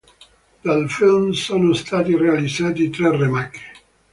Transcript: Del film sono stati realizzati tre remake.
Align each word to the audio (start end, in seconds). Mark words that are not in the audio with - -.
Del 0.63 0.89
film 0.89 1.29
sono 1.33 1.73
stati 1.73 2.17
realizzati 2.17 2.89
tre 2.89 3.15
remake. 3.15 3.59